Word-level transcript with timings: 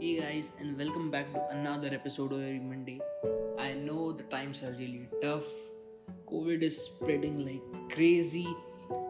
Hey 0.00 0.18
guys, 0.18 0.52
and 0.58 0.78
welcome 0.78 1.10
back 1.10 1.30
to 1.34 1.40
another 1.50 1.88
episode 1.92 2.32
of 2.32 2.38
Every 2.38 2.58
Monday. 2.58 3.02
I 3.58 3.74
know 3.74 4.12
the 4.12 4.22
times 4.34 4.62
are 4.62 4.70
really 4.78 5.10
tough. 5.20 5.44
COVID 6.26 6.62
is 6.62 6.86
spreading 6.86 7.44
like 7.44 7.92
crazy, 7.92 8.48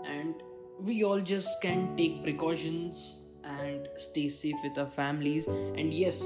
and 0.04 0.34
we 0.80 1.04
all 1.04 1.20
just 1.20 1.62
can 1.62 1.96
take 1.96 2.24
precautions 2.24 3.26
and 3.44 3.88
stay 3.94 4.28
safe 4.28 4.56
with 4.64 4.76
our 4.78 4.90
families. 4.90 5.46
And 5.46 5.94
yes, 5.94 6.24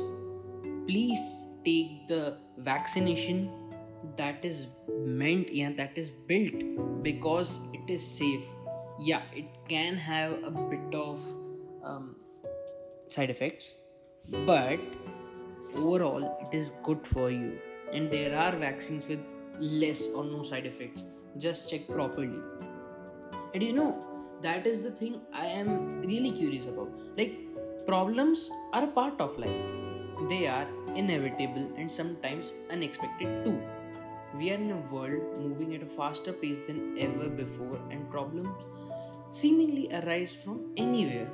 please 0.87 1.45
take 1.63 2.09
the 2.09 2.39
vaccination 2.57 3.51
that 4.17 4.43
is 4.47 4.69
meant, 4.89 5.53
yeah, 5.53 5.75
that 5.77 5.99
is 5.99 6.09
built 6.09 7.03
because 7.03 7.61
it 7.75 7.93
is 7.93 8.03
safe. 8.03 8.47
Yeah, 8.99 9.21
it 9.35 9.45
can 9.69 9.99
have 9.99 10.43
a 10.43 10.51
bit 10.51 10.95
of 10.95 11.21
um, 11.85 12.17
side 13.09 13.29
effects 13.29 13.84
but 14.31 14.81
overall 15.75 16.39
it 16.43 16.57
is 16.57 16.73
good 16.83 17.07
for 17.07 17.31
you. 17.31 17.59
And 17.93 18.11
there 18.11 18.37
are 18.37 18.53
vaccines 18.53 19.07
with 19.07 19.21
less 19.59 20.09
or 20.09 20.25
no 20.25 20.43
side 20.43 20.67
effects. 20.67 21.05
Just 21.39 21.71
check 21.71 21.87
properly. 21.89 22.39
And 23.55 23.63
you 23.63 23.73
know 23.73 24.05
that 24.41 24.67
is 24.67 24.83
the 24.85 24.91
thing 24.91 25.21
i 25.33 25.47
am 25.47 26.01
really 26.01 26.33
curious 26.33 26.67
about. 26.67 26.91
Like 27.17 27.39
problems 27.87 28.51
are 28.73 28.85
a 28.85 28.89
part 28.89 29.21
of 29.21 29.39
life. 29.39 29.73
They 30.29 30.47
are 30.47 30.67
inevitable 30.95 31.71
and 31.77 31.91
sometimes 31.91 32.53
unexpected 32.71 33.45
too. 33.45 33.63
We 34.37 34.51
are 34.51 34.55
in 34.55 34.73
a 34.73 34.81
world 34.93 35.39
moving 35.39 35.75
at 35.75 35.83
a 35.83 35.87
faster 35.87 36.33
pace 36.33 36.59
than 36.59 36.97
ever 36.99 37.29
before 37.29 37.79
and 37.91 38.11
problems 38.11 38.49
seemingly 39.31 39.89
arise 39.93 40.33
from 40.33 40.73
anywhere 40.77 41.29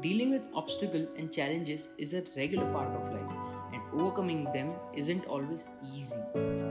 Dealing 0.00 0.30
with 0.30 0.42
obstacles 0.54 1.08
and 1.16 1.30
challenges 1.32 1.88
is 1.98 2.14
a 2.14 2.22
regular 2.36 2.64
part 2.72 2.88
of 2.96 3.12
life, 3.12 3.36
and 3.72 3.82
overcoming 3.92 4.44
them 4.52 4.72
isn't 4.94 5.24
always 5.26 5.68
easy. 5.94 6.20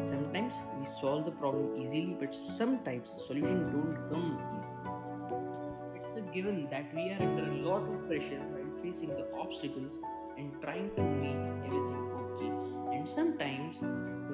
Sometimes 0.02 0.56
we 0.80 0.86
solve 0.86 1.26
the 1.26 1.32
problem 1.32 1.80
easily, 1.80 2.18
but 2.20 2.34
sometimes 2.34 3.14
the 3.14 3.20
solution 3.20 3.64
don't 3.72 3.98
come 4.10 4.42
easy. 4.56 6.02
It's 6.02 6.16
a 6.16 6.22
given 6.34 6.68
that 6.70 6.94
we 6.94 7.12
are 7.12 7.22
under 7.22 7.50
a 7.52 7.56
lot 7.56 7.84
of 7.94 8.08
pressure 8.08 8.42
while 8.52 8.82
facing 8.82 9.10
the 9.10 9.28
obstacles 9.38 10.00
and 10.38 10.52
trying 10.62 10.90
to 10.96 11.04
make 11.04 11.38
everything 11.66 12.12
okay. 12.24 12.96
And 12.96 13.08
sometimes, 13.08 13.80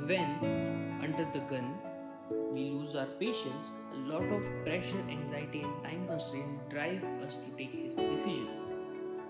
when 0.07 0.99
under 1.03 1.27
the 1.31 1.41
gun, 1.49 1.75
we 2.51 2.71
lose 2.71 2.95
our 2.95 3.05
patience, 3.19 3.69
a 3.93 3.97
lot 3.97 4.23
of 4.23 4.49
pressure, 4.63 5.03
anxiety, 5.09 5.61
and 5.61 5.83
time 5.83 6.07
constraint 6.07 6.69
drive 6.69 7.03
us 7.21 7.37
to 7.37 7.49
take 7.57 7.71
hasty 7.71 8.09
decisions 8.09 8.65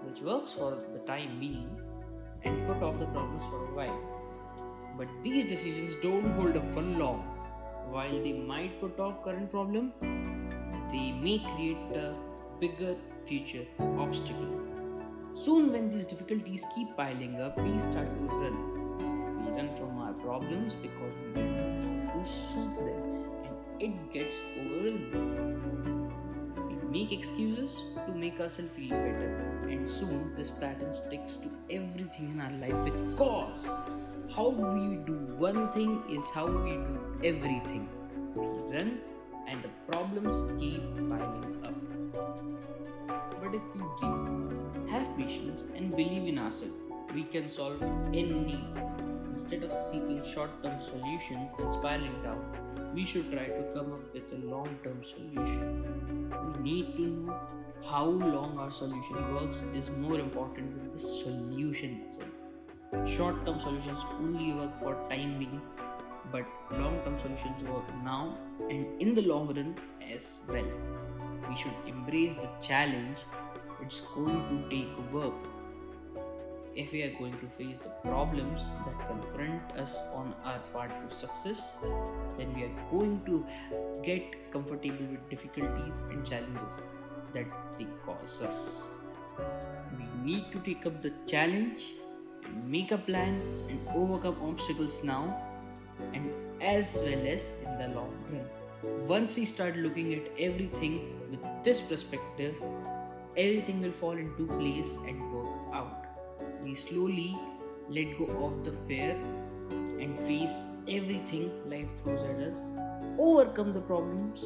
which 0.09 0.21
works 0.21 0.53
for 0.53 0.75
the 0.93 0.99
time 0.99 1.39
being 1.39 1.69
and 2.43 2.67
put 2.67 2.81
off 2.81 2.97
the 2.99 3.05
problems 3.07 3.43
for 3.43 3.63
a 3.65 3.75
while. 3.75 3.99
But 4.97 5.07
these 5.23 5.45
decisions 5.45 5.95
don't 6.01 6.31
hold 6.31 6.57
up 6.57 6.73
for 6.73 6.81
long. 6.81 7.19
While 7.91 8.23
they 8.23 8.33
might 8.33 8.79
put 8.81 8.99
off 8.99 9.23
current 9.23 9.51
problem, 9.51 9.93
they 10.91 11.11
may 11.11 11.39
create 11.53 11.95
a 11.95 12.15
bigger 12.59 12.95
future 13.25 13.65
obstacle. 13.97 14.49
Soon, 15.33 15.71
when 15.71 15.89
these 15.89 16.05
difficulties 16.05 16.65
keep 16.73 16.95
piling 16.97 17.39
up, 17.39 17.59
we 17.59 17.77
start 17.77 18.07
to 18.15 18.23
run. 18.41 19.43
We 19.43 19.51
run 19.51 19.69
from 19.69 19.99
our 19.99 20.13
problems 20.13 20.75
because 20.75 21.13
we 21.35 21.41
want 21.41 22.25
to 22.25 22.31
solve 22.31 22.75
them, 22.77 23.29
and 23.45 23.93
it 23.93 24.11
gets 24.11 24.43
overwhelming 24.57 25.88
make 26.89 27.11
excuses 27.11 27.83
to 28.05 28.13
make 28.13 28.39
ourselves 28.39 28.71
feel 28.71 28.89
better. 28.89 29.67
And 29.69 29.89
soon 29.89 30.33
this 30.35 30.49
pattern 30.49 30.91
sticks 30.91 31.37
to 31.37 31.49
everything 31.69 32.31
in 32.33 32.41
our 32.41 32.51
life 32.51 32.79
because 32.85 33.67
how 34.35 34.49
we 34.49 34.97
do 35.05 35.17
one 35.37 35.71
thing 35.71 36.03
is 36.09 36.29
how 36.31 36.47
we 36.47 36.71
do 36.71 36.99
everything. 37.23 37.87
We 38.35 38.45
run 38.73 38.99
and 39.47 39.63
the 39.63 39.69
problems 39.91 40.43
keep 40.59 40.83
piling 41.09 41.57
up. 41.65 41.73
But 43.41 43.55
if 43.55 43.61
we 43.73 43.81
dream, 43.99 44.87
have 44.89 45.17
patience, 45.17 45.63
and 45.75 45.89
believe 45.91 46.27
in 46.27 46.37
ourselves, 46.37 46.73
we 47.13 47.23
can 47.23 47.49
solve 47.49 47.81
anything. 48.13 48.65
Instead 49.31 49.63
of 49.63 49.71
seeking 49.71 50.23
short 50.25 50.51
term 50.63 50.79
solutions 50.79 51.51
and 51.57 51.71
spiraling 51.71 52.21
down, 52.21 52.43
we 52.93 53.05
should 53.05 53.31
try 53.31 53.45
to 53.45 53.63
come 53.73 53.93
up 53.93 54.13
with 54.13 54.31
a 54.33 54.37
long 54.45 54.77
term 54.83 55.03
solution. 55.03 56.33
We 56.53 56.71
need 56.71 56.95
to 56.97 57.01
know 57.01 57.39
how 57.89 58.05
long 58.05 58.57
our 58.57 58.71
solution 58.71 59.33
works 59.33 59.63
is 59.73 59.89
more 59.89 60.19
important 60.19 60.75
than 60.75 60.91
the 60.91 60.99
solution 60.99 62.01
itself. 62.03 62.29
Short 63.07 63.45
term 63.45 63.59
solutions 63.59 64.05
only 64.19 64.53
work 64.53 64.75
for 64.77 64.95
time 65.09 65.37
being, 65.37 65.61
but 66.31 66.45
long 66.71 66.99
term 67.05 67.17
solutions 67.19 67.63
work 67.63 67.93
now 68.03 68.37
and 68.69 69.01
in 69.01 69.13
the 69.13 69.21
long 69.21 69.53
run 69.53 69.75
as 70.13 70.45
well. 70.49 70.71
We 71.47 71.55
should 71.55 71.77
embrace 71.87 72.37
the 72.37 72.49
challenge, 72.61 73.19
it's 73.81 74.01
going 74.01 74.41
to 74.49 74.69
take 74.69 75.13
work 75.13 75.33
if 76.79 76.93
we 76.93 77.01
are 77.03 77.13
going 77.19 77.33
to 77.39 77.47
face 77.57 77.77
the 77.85 77.89
problems 78.09 78.67
that 78.85 79.07
confront 79.07 79.71
us 79.83 79.97
on 80.19 80.33
our 80.43 80.59
path 80.73 80.93
to 81.01 81.15
success, 81.15 81.75
then 82.37 82.53
we 82.55 82.63
are 82.63 82.75
going 82.91 83.19
to 83.25 83.45
get 84.03 84.37
comfortable 84.53 85.09
with 85.13 85.29
difficulties 85.29 86.01
and 86.09 86.25
challenges 86.25 86.77
that 87.33 87.47
they 87.77 87.87
cause 88.05 88.41
us. 88.41 88.83
We 89.97 90.05
need 90.31 90.51
to 90.53 90.59
take 90.59 90.85
up 90.85 91.01
the 91.01 91.11
challenge, 91.25 91.83
make 92.65 92.91
a 92.91 92.97
plan, 92.97 93.41
and 93.69 93.79
overcome 93.93 94.37
obstacles 94.41 95.03
now 95.03 95.23
and 96.13 96.31
as 96.61 97.01
well 97.03 97.27
as 97.27 97.53
in 97.65 97.77
the 97.77 97.87
long 97.89 98.15
run. 98.31 98.47
Once 99.05 99.35
we 99.35 99.43
start 99.43 99.75
looking 99.75 100.13
at 100.13 100.31
everything 100.39 100.99
with 101.29 101.41
this 101.63 101.81
perspective, 101.81 102.55
everything 103.35 103.81
will 103.81 103.91
fall 103.91 104.17
into 104.17 104.47
place 104.57 104.97
and 105.07 105.33
work 105.33 105.48
we 106.63 106.75
slowly 106.75 107.37
let 107.89 108.17
go 108.17 108.25
of 108.45 108.63
the 108.63 108.71
fear 108.71 109.15
and 109.99 110.17
face 110.19 110.77
everything 110.87 111.51
life 111.69 111.91
throws 112.03 112.23
at 112.23 112.37
us, 112.37 112.61
overcome 113.17 113.73
the 113.73 113.81
problems 113.81 114.41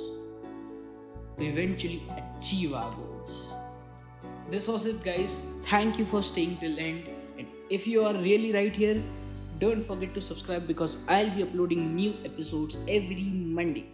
to 1.38 1.44
eventually 1.44 2.02
achieve 2.38 2.74
our 2.74 2.92
goals. 2.94 3.54
This 4.50 4.68
was 4.68 4.86
it, 4.86 5.04
guys. 5.04 5.44
Thank 5.64 5.98
you 5.98 6.06
for 6.06 6.22
staying 6.22 6.58
till 6.58 6.80
end. 6.80 7.10
And 7.38 7.48
if 7.70 7.88
you 7.88 8.06
are 8.06 8.14
really 8.14 8.54
right 8.54 8.76
here, 8.76 9.02
don't 9.60 9.86
forget 9.86 10.14
to 10.14 10.22
subscribe 10.22 10.68
because 10.68 11.08
I'll 11.08 11.30
be 11.30 11.44
uploading 11.44 11.96
new 11.96 12.16
episodes 12.26 12.78
every 12.88 13.32
Monday. 13.60 13.90